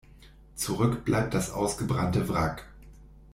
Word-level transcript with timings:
Zurück 0.55 1.05
bleibt 1.05 1.35
das 1.35 1.51
ausgebrannte 1.51 2.27
Wrack. 2.27 2.67